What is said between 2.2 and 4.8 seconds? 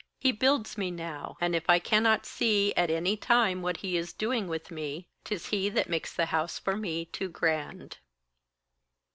see At any time what he is doing with